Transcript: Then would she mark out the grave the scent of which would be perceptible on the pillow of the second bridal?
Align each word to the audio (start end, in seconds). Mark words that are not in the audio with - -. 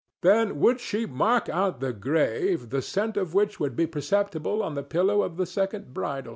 Then 0.23 0.59
would 0.59 0.79
she 0.79 1.05
mark 1.05 1.47
out 1.47 1.79
the 1.79 1.93
grave 1.93 2.71
the 2.71 2.81
scent 2.81 3.17
of 3.17 3.35
which 3.35 3.59
would 3.59 3.75
be 3.75 3.85
perceptible 3.85 4.63
on 4.63 4.73
the 4.73 4.81
pillow 4.81 5.21
of 5.21 5.37
the 5.37 5.45
second 5.45 5.93
bridal? 5.93 6.29